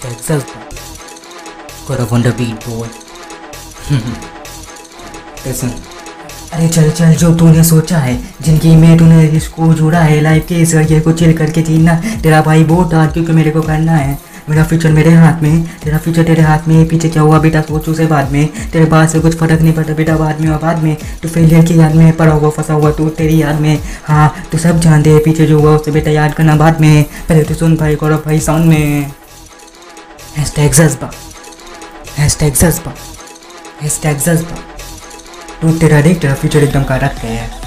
[0.00, 2.88] Hashtag self Got a wonder beat boy.
[5.44, 5.70] Listen.
[6.52, 10.54] अरे चल चल, जो तूने सोचा है, जिनकी में तूने इसको जोड़ा है लाइफ के
[10.54, 14.18] इस ज़रिए को चिल करके जीना, तेरा भाई बहुत हार्ड क्योंकि मेरे को करना है।
[14.48, 17.94] मेरा फ्यूचर मेरे हाथ में तेरा फ्यूचर तेरे हाथ में पीछे क्या हुआ बेटा, सोचो
[17.94, 20.82] से बाद में। तेरे बाद से कुछ फ़र्क नहीं पड़ता बेटा, बाद में और बाद
[20.82, 24.34] में। तू फेलियर की याद में पड़ा हुआ, फंसा हुआ तू, तेरी याद में हाँ।
[24.52, 27.54] तू सब जान दे पीछे जो हुआ उससे बेटा याद करना बाद में पहले तो
[27.54, 29.19] सुन भाई, गौरव भाई साउंड में
[30.36, 31.10] हैशटैग जज्बा
[32.18, 32.94] हैशटैग जज्बा
[33.82, 34.56] हैशटैग जज्बा
[35.62, 37.59] तू तेरा देख तेरा फ्यूचर एकदम का रख गया है।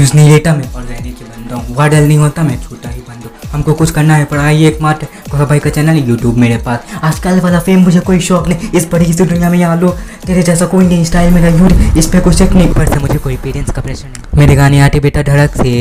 [0.00, 3.00] न्यूज़ नहीं लेता मैं पढ़ रहने के बंदा हूँ। वाडल नहीं होता, मैं छोटा ही
[3.00, 5.06] बंद हूँ। हमको कुछ करना है, पढ़ाई एकमात्र
[5.40, 9.12] भाई का चैनल यूट्यूब मेरे पास। आजकल वाला फेम मुझे कोई शौक नहीं। इस बड़ी
[9.12, 12.34] सी दुनिया में यहाँ लो तेरे जैसा कोई नहीं स्टाइल मेरा यूर इस पर कुछ
[12.36, 15.72] शक नहीं। से मुझे कोई पेरेंट्स का प्रेशर नहीं। मेरे गाने आते बेटा धड़क से,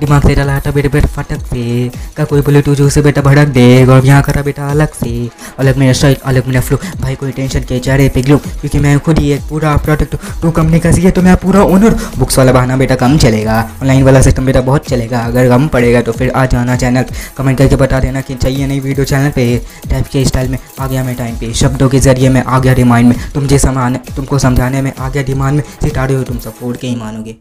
[0.00, 3.22] दिमाग से डाला आता बेटा बेटा फटक से। का कोई बोले तू जो उसे बेटा
[3.22, 7.14] भड़क दे, और यहाँ करा बेटा अलग से। अलग मेरा स्टाइल अलग मेरा फ्लो भाई
[7.14, 10.80] कोई टेंशन के चेहरे पे ग्लो क्योंकि मैं खुद ही एक पूरा प्रोडक्ट टू कंपनी
[10.80, 14.46] का सी तो मैं पूरा ओनर बुक्स वाला बहाना बेटा कम चलेगा। ऑनलाइन वाला सिस्टम
[14.46, 17.04] बेटा बहुत चलेगा। अगर कम पड़ेगा तो फिर आ जाना चैनल
[17.36, 19.46] कमेंट करके बता देना कि चाहिए नहीं वीडियो चैनल पे।
[19.90, 22.72] टाइप के स्टाइल में, आ गया मैं टाइम पे। शब्दों के ज़रिए मैं आ गया
[22.74, 26.38] रिमाइंड में। तुम जे समान तुमको समझाने में आ गया डिमांड में सितारे हो, तुम
[26.38, 27.36] सपोर्ट के ही मानोगे।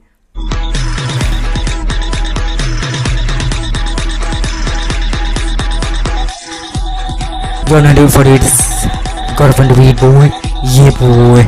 [10.65, 11.43] ये boy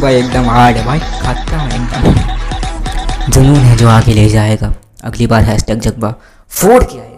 [0.00, 4.72] भाई एकदम हार्ड है भाई, खाता हूँ एकदम। जुनून है जो आगे ले जाएगा।
[5.04, 6.14] अगली बार हैशटैग जगबा।
[6.50, 7.13] फोड़ के आएगा